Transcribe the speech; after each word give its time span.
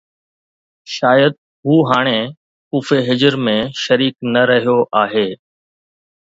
شايد 0.95 1.33
هو 1.65 1.75
هاڻي 1.89 2.17
ڪوف 2.69 2.87
ِ 2.97 3.05
حجر 3.07 3.33
۾ 3.51 3.55
شريڪ 3.83 4.15
نه 4.33 4.43
رهيو 4.53 4.77
آهي 5.05 5.27